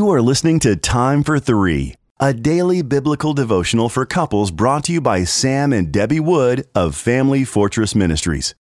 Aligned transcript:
You 0.00 0.08
are 0.12 0.22
listening 0.22 0.60
to 0.60 0.76
Time 0.76 1.22
for 1.22 1.38
Three, 1.38 1.94
a 2.18 2.32
daily 2.32 2.80
biblical 2.80 3.34
devotional 3.34 3.90
for 3.90 4.06
couples 4.06 4.50
brought 4.50 4.84
to 4.84 4.94
you 4.94 5.00
by 5.02 5.24
Sam 5.24 5.74
and 5.74 5.92
Debbie 5.92 6.20
Wood 6.20 6.66
of 6.74 6.96
Family 6.96 7.44
Fortress 7.44 7.94
Ministries. 7.94 8.54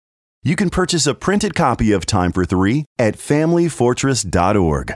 You 0.43 0.57
can 0.57 0.69
purchase 0.69 1.07
a 1.07 1.15
printed 1.15 1.55
copy 1.55 1.93
of 1.93 2.05
Time 2.05 2.33
for 2.33 2.43
Three 2.43 2.83
at 2.99 3.15
FamilyFortress.org. 3.15 4.95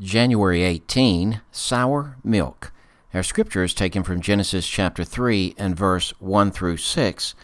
January 0.00 0.62
18, 0.64 1.40
sour 1.52 2.16
milk. 2.24 2.72
Our 3.14 3.22
scripture 3.22 3.62
is 3.62 3.74
taken 3.74 4.02
from 4.02 4.20
Genesis 4.20 4.66
chapter 4.66 5.04
3 5.04 5.54
and 5.56 5.76
verse 5.76 6.10
1 6.18 6.50
through 6.50 6.78
6, 6.78 7.34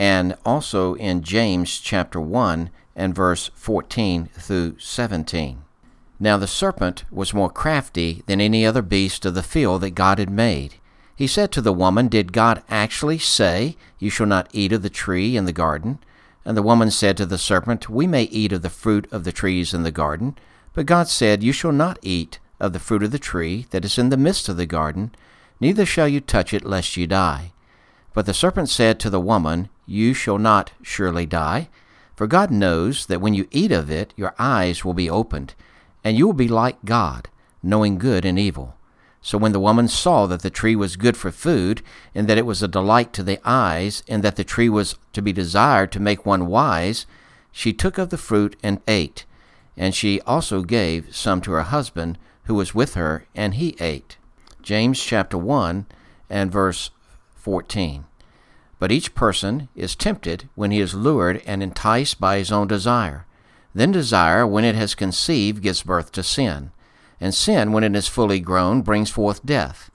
and 0.00 0.36
also 0.44 0.94
in 0.94 1.22
James 1.22 1.78
chapter 1.78 2.20
1 2.20 2.70
and 2.96 3.14
verse 3.14 3.52
14 3.54 4.30
through 4.34 4.80
17. 4.80 5.62
Now 6.18 6.38
the 6.38 6.46
serpent 6.46 7.04
was 7.10 7.34
more 7.34 7.50
crafty 7.50 8.22
than 8.26 8.40
any 8.40 8.64
other 8.64 8.82
beast 8.82 9.26
of 9.26 9.34
the 9.34 9.42
field 9.42 9.82
that 9.82 9.90
God 9.90 10.18
had 10.18 10.30
made. 10.30 10.76
He 11.14 11.26
said 11.26 11.52
to 11.52 11.60
the 11.60 11.72
woman, 11.72 12.08
Did 12.08 12.32
God 12.32 12.62
actually 12.70 13.18
say, 13.18 13.76
You 13.98 14.08
shall 14.08 14.26
not 14.26 14.48
eat 14.52 14.72
of 14.72 14.82
the 14.82 14.90
tree 14.90 15.36
in 15.36 15.44
the 15.44 15.52
garden? 15.52 15.98
And 16.44 16.56
the 16.56 16.62
woman 16.62 16.90
said 16.90 17.16
to 17.18 17.26
the 17.26 17.38
serpent, 17.38 17.88
We 17.90 18.06
may 18.06 18.24
eat 18.24 18.52
of 18.52 18.62
the 18.62 18.70
fruit 18.70 19.06
of 19.12 19.24
the 19.24 19.32
trees 19.32 19.74
in 19.74 19.82
the 19.82 19.90
garden, 19.90 20.36
but 20.72 20.86
God 20.86 21.08
said, 21.08 21.42
You 21.42 21.52
shall 21.52 21.72
not 21.72 21.98
eat 22.02 22.38
of 22.60 22.72
the 22.72 22.78
fruit 22.78 23.02
of 23.02 23.10
the 23.10 23.18
tree 23.18 23.66
that 23.70 23.84
is 23.84 23.98
in 23.98 24.08
the 24.08 24.16
midst 24.16 24.48
of 24.48 24.56
the 24.56 24.66
garden, 24.66 25.14
neither 25.60 25.84
shall 25.84 26.08
you 26.08 26.20
touch 26.20 26.54
it, 26.54 26.64
lest 26.64 26.96
you 26.96 27.06
die. 27.06 27.52
But 28.14 28.24
the 28.24 28.34
serpent 28.34 28.70
said 28.70 28.98
to 29.00 29.10
the 29.10 29.20
woman, 29.20 29.68
You 29.84 30.14
shall 30.14 30.38
not 30.38 30.72
surely 30.82 31.26
die, 31.26 31.68
for 32.14 32.26
God 32.26 32.50
knows 32.50 33.06
that 33.06 33.20
when 33.20 33.34
you 33.34 33.48
eat 33.50 33.72
of 33.72 33.90
it, 33.90 34.14
your 34.16 34.34
eyes 34.38 34.84
will 34.84 34.94
be 34.94 35.10
opened 35.10 35.54
and 36.06 36.16
you 36.16 36.24
will 36.24 36.32
be 36.32 36.46
like 36.46 36.84
God, 36.84 37.28
knowing 37.64 37.98
good 37.98 38.24
and 38.24 38.38
evil. 38.38 38.76
So 39.20 39.38
when 39.38 39.50
the 39.50 39.58
woman 39.58 39.88
saw 39.88 40.26
that 40.26 40.42
the 40.42 40.50
tree 40.50 40.76
was 40.76 40.94
good 40.94 41.16
for 41.16 41.32
food, 41.32 41.82
and 42.14 42.28
that 42.28 42.38
it 42.38 42.46
was 42.46 42.62
a 42.62 42.68
delight 42.68 43.12
to 43.14 43.24
the 43.24 43.40
eyes, 43.44 44.04
and 44.06 44.22
that 44.22 44.36
the 44.36 44.44
tree 44.44 44.68
was 44.68 44.94
to 45.14 45.20
be 45.20 45.32
desired 45.32 45.90
to 45.90 45.98
make 45.98 46.24
one 46.24 46.46
wise, 46.46 47.06
she 47.50 47.72
took 47.72 47.98
of 47.98 48.10
the 48.10 48.16
fruit 48.16 48.54
and 48.62 48.80
ate. 48.86 49.24
And 49.76 49.96
she 49.96 50.20
also 50.20 50.62
gave 50.62 51.12
some 51.12 51.40
to 51.40 51.50
her 51.50 51.62
husband, 51.62 52.18
who 52.44 52.54
was 52.54 52.72
with 52.72 52.94
her, 52.94 53.26
and 53.34 53.54
he 53.54 53.76
ate. 53.80 54.16
James 54.62 55.02
chapter 55.02 55.36
1 55.36 55.86
and 56.30 56.52
verse 56.52 56.90
14. 57.34 58.04
But 58.78 58.92
each 58.92 59.16
person 59.16 59.68
is 59.74 59.96
tempted 59.96 60.48
when 60.54 60.70
he 60.70 60.78
is 60.78 60.94
lured 60.94 61.42
and 61.44 61.64
enticed 61.64 62.20
by 62.20 62.38
his 62.38 62.52
own 62.52 62.68
desire. 62.68 63.26
Then 63.76 63.92
desire, 63.92 64.46
when 64.46 64.64
it 64.64 64.74
has 64.74 64.94
conceived, 64.94 65.62
gives 65.62 65.82
birth 65.82 66.10
to 66.12 66.22
sin. 66.22 66.70
And 67.20 67.34
sin, 67.34 67.72
when 67.72 67.84
it 67.84 67.94
is 67.94 68.08
fully 68.08 68.40
grown, 68.40 68.80
brings 68.80 69.10
forth 69.10 69.44
death. 69.44 69.90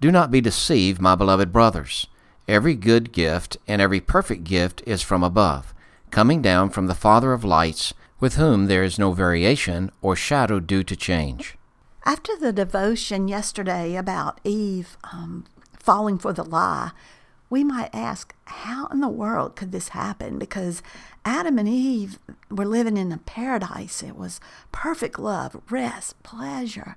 Do 0.00 0.10
not 0.10 0.30
be 0.30 0.40
deceived, 0.40 1.02
my 1.02 1.14
beloved 1.16 1.52
brothers. 1.52 2.06
Every 2.48 2.74
good 2.74 3.12
gift 3.12 3.58
and 3.68 3.82
every 3.82 4.00
perfect 4.00 4.44
gift 4.44 4.82
is 4.86 5.02
from 5.02 5.22
above, 5.22 5.74
coming 6.10 6.40
down 6.40 6.70
from 6.70 6.86
the 6.86 6.94
Father 6.94 7.34
of 7.34 7.44
lights, 7.44 7.92
with 8.20 8.36
whom 8.36 8.68
there 8.68 8.82
is 8.82 8.98
no 8.98 9.12
variation 9.12 9.90
or 10.00 10.16
shadow 10.16 10.58
due 10.58 10.82
to 10.84 10.96
change. 10.96 11.58
After 12.06 12.34
the 12.38 12.54
devotion 12.54 13.28
yesterday 13.28 13.96
about 13.96 14.40
Eve 14.44 14.96
um, 15.12 15.44
falling 15.78 16.16
for 16.16 16.32
the 16.32 16.42
lie, 16.42 16.92
we 17.50 17.64
might 17.64 17.92
ask, 17.92 18.34
how 18.44 18.86
in 18.86 19.00
the 19.00 19.08
world 19.08 19.56
could 19.56 19.72
this 19.72 19.88
happen? 19.88 20.38
Because 20.38 20.82
Adam 21.24 21.58
and 21.58 21.68
Eve 21.68 22.18
were 22.48 22.64
living 22.64 22.96
in 22.96 23.10
a 23.10 23.18
paradise. 23.18 24.02
It 24.02 24.16
was 24.16 24.40
perfect 24.70 25.18
love, 25.18 25.60
rest, 25.68 26.22
pleasure. 26.22 26.96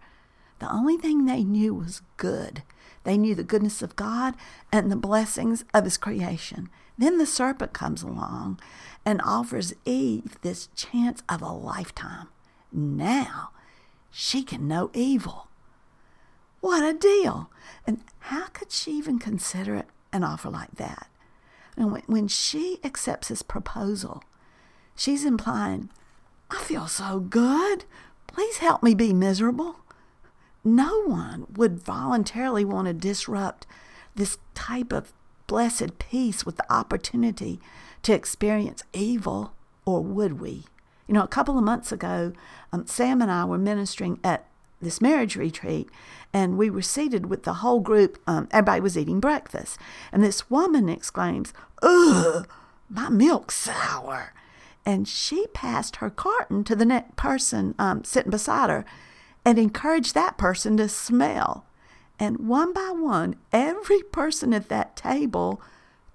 The 0.60 0.72
only 0.72 0.96
thing 0.96 1.26
they 1.26 1.44
knew 1.44 1.74
was 1.74 2.04
good. 2.18 2.62
They 3.04 3.18
knew 3.18 3.34
the 3.34 3.44
goodness 3.44 3.82
of 3.82 3.96
God 3.96 4.36
and 4.72 4.92
the 4.92 4.96
blessings 4.96 5.66
of 5.74 5.86
His 5.86 5.98
creation. 5.98 6.70
Then 6.98 7.18
the 7.18 7.26
serpent 7.26 7.74
comes 7.74 8.04
along 8.04 8.60
and 9.04 9.22
offers 9.24 9.74
Eve 9.84 10.38
this 10.42 10.68
chance 10.76 11.24
of 11.28 11.42
a 11.42 11.52
lifetime. 11.52 12.28
Now 12.72 13.50
she 14.12 14.44
can 14.44 14.68
know 14.68 14.92
evil. 14.94 15.48
What 16.62 16.84
a 16.84 16.94
deal! 16.94 17.50
And 17.86 18.04
how 18.20 18.46
could 18.48 18.72
she 18.72 18.92
even 18.92 19.20
consider 19.20 19.76
it 19.76 19.88
an 20.14 20.24
offer 20.24 20.50
like 20.50 20.76
that. 20.76 21.08
And 21.76 22.00
when, 22.06 22.28
she 22.28 22.80
accepts 22.84 23.30
his 23.30 23.42
proposal, 23.42 24.24
she's 24.96 25.26
implying, 25.26 25.90
I 26.50 26.62
feel 26.62 26.88
so 26.88 27.20
good. 27.20 27.86
Please 28.28 28.58
help 28.58 28.84
me 28.84 28.94
be 28.94 29.12
miserable. 29.12 29.78
No 30.64 31.02
one 31.04 31.48
would 31.56 31.80
voluntarily 31.80 32.64
want 32.64 32.88
to 32.88 32.94
disrupt 32.94 33.66
this 34.16 34.38
type 34.54 34.94
of 34.94 35.12
blessed 35.48 36.00
peace 36.00 36.46
with 36.46 36.58
the 36.58 36.72
opportunity 36.72 37.60
to 38.04 38.14
experience 38.14 38.84
evil, 38.94 39.54
or 39.86 40.02
would 40.02 40.40
we? 40.40 40.66
You 41.08 41.16
know, 41.16 41.24
a 41.24 41.28
couple 41.28 41.58
of 41.58 41.64
months 41.64 41.92
ago, 41.92 42.34
um, 42.72 42.86
Sam 42.88 43.22
and 43.22 43.32
I 43.32 43.46
were 43.46 43.58
ministering 43.58 44.20
at 44.24 44.46
this 44.84 45.02
marriage 45.02 45.36
retreat, 45.36 45.90
and 46.32 46.58
we 46.58 46.70
were 46.70 46.82
seated 46.82 47.28
with 47.28 47.44
the 47.44 47.56
whole 47.56 47.80
group. 47.80 48.22
Um, 48.28 48.48
everybody 48.52 48.82
was 48.82 48.98
eating 48.98 49.20
breakfast, 49.20 49.80
and 50.12 50.24
this 50.24 50.50
woman 50.50 50.90
exclaims, 50.90 51.54
"Ugh, 51.82 52.48
my 52.90 53.10
milk's 53.10 53.56
sour!" 53.56 54.34
And 54.86 55.08
she 55.08 55.48
passed 55.54 55.98
her 55.98 56.10
carton 56.10 56.64
to 56.66 56.76
the 56.76 56.86
next 56.86 57.16
person 57.16 57.74
um, 57.80 58.04
sitting 58.04 58.32
beside 58.32 58.70
her, 58.70 58.86
and 59.46 59.58
encouraged 59.58 60.14
that 60.14 60.38
person 60.38 60.78
to 60.78 60.90
smell. 60.90 61.66
And 62.20 62.48
one 62.48 62.74
by 62.74 62.92
one, 62.92 63.36
every 63.52 64.02
person 64.04 64.54
at 64.54 64.70
that 64.70 64.96
table 64.96 65.62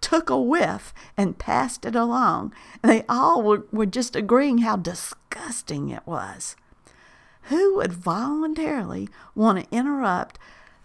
took 0.00 0.30
a 0.30 0.40
whiff 0.40 0.94
and 1.16 1.38
passed 1.38 1.84
it 1.84 1.96
along. 1.96 2.52
And 2.82 2.90
they 2.92 3.04
all 3.08 3.42
were, 3.42 3.66
were 3.72 3.86
just 3.86 4.14
agreeing 4.14 4.58
how 4.58 4.76
disgusting 4.76 5.88
it 5.90 6.06
was. 6.06 6.56
Who 7.48 7.76
would 7.76 7.92
voluntarily 7.94 9.08
want 9.34 9.58
to 9.58 9.76
interrupt 9.76 10.38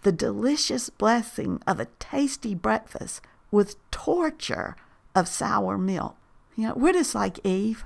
the 0.03 0.13
delicious 0.13 0.89
blessing 0.89 1.61
of 1.67 1.79
a 1.79 1.87
tasty 1.99 2.55
breakfast 2.55 3.21
with 3.51 3.75
torture 3.91 4.77
of 5.13 5.27
sour 5.27 5.77
milk? 5.77 6.15
You 6.55 6.67
know, 6.67 6.73
we're 6.75 6.93
just 6.93 7.15
like 7.15 7.45
Eve. 7.45 7.83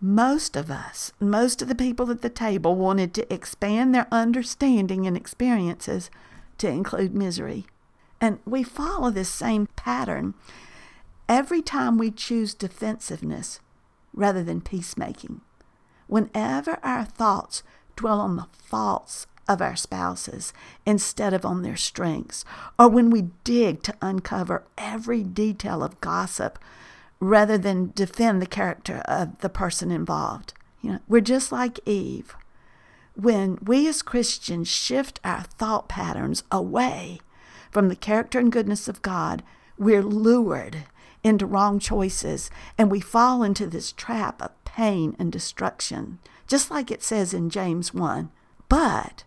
Most 0.00 0.54
of 0.56 0.70
us, 0.70 1.12
most 1.18 1.62
of 1.62 1.68
the 1.68 1.74
people 1.74 2.08
at 2.12 2.22
the 2.22 2.28
table 2.28 2.76
wanted 2.76 3.12
to 3.14 3.32
expand 3.32 3.92
their 3.92 4.06
understanding 4.12 5.06
and 5.06 5.16
experiences 5.16 6.08
to 6.58 6.68
include 6.68 7.12
misery. 7.12 7.66
And 8.20 8.38
we 8.44 8.62
follow 8.62 9.10
this 9.10 9.30
same 9.30 9.66
pattern 9.74 10.34
every 11.28 11.60
time 11.60 11.98
we 11.98 12.12
choose 12.12 12.54
defensiveness 12.54 13.58
rather 14.12 14.44
than 14.44 14.60
peacemaking. 14.60 15.40
Whenever 16.06 16.78
our 16.84 17.04
thoughts 17.04 17.64
dwell 17.96 18.20
on 18.20 18.36
the 18.36 18.46
faults 18.52 19.26
of 19.48 19.62
our 19.62 19.76
spouses 19.76 20.52
instead 20.84 21.32
of 21.32 21.44
on 21.44 21.62
their 21.62 21.76
strengths, 21.76 22.44
or 22.78 22.88
when 22.88 23.10
we 23.10 23.30
dig 23.44 23.82
to 23.82 23.94
uncover 24.02 24.64
every 24.76 25.22
detail 25.22 25.82
of 25.82 26.00
gossip 26.00 26.58
rather 27.20 27.56
than 27.56 27.92
defend 27.94 28.42
the 28.42 28.46
character 28.46 29.02
of 29.06 29.38
the 29.38 29.48
person 29.48 29.90
involved. 29.90 30.52
You 30.82 30.92
know, 30.92 30.98
we're 31.08 31.20
just 31.20 31.50
like 31.52 31.80
Eve. 31.86 32.36
When 33.14 33.58
we 33.62 33.88
as 33.88 34.02
Christians 34.02 34.68
shift 34.68 35.20
our 35.24 35.42
thought 35.42 35.88
patterns 35.88 36.42
away 36.52 37.20
from 37.70 37.88
the 37.88 37.96
character 37.96 38.38
and 38.38 38.52
goodness 38.52 38.88
of 38.88 39.02
God, 39.02 39.42
we're 39.78 40.02
lured 40.02 40.84
into 41.24 41.46
wrong 41.46 41.78
choices 41.78 42.50
and 42.76 42.90
we 42.90 43.00
fall 43.00 43.42
into 43.42 43.66
this 43.66 43.90
trap 43.92 44.42
of 44.42 44.64
pain 44.64 45.16
and 45.18 45.32
destruction 45.32 46.18
just 46.46 46.70
like 46.70 46.90
it 46.90 47.02
says 47.02 47.34
in 47.34 47.50
James 47.50 47.92
1. 47.92 48.30
But 48.68 49.24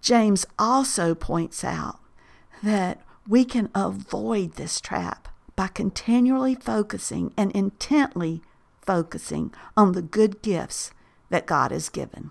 James 0.00 0.46
also 0.58 1.14
points 1.14 1.64
out 1.64 1.98
that 2.62 3.00
we 3.28 3.44
can 3.44 3.70
avoid 3.74 4.54
this 4.54 4.80
trap 4.80 5.28
by 5.54 5.68
continually 5.68 6.54
focusing 6.54 7.32
and 7.36 7.52
intently 7.52 8.42
focusing 8.80 9.52
on 9.76 9.92
the 9.92 10.02
good 10.02 10.42
gifts 10.42 10.90
that 11.30 11.46
God 11.46 11.70
has 11.70 11.88
given. 11.88 12.30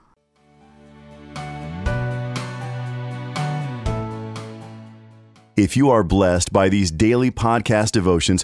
If 5.58 5.78
you 5.78 5.90
are 5.92 6.04
blessed 6.04 6.52
by 6.52 6.70
these 6.70 6.92
daily 6.92 7.30
podcast 7.30 7.92
devotions, 7.92 8.44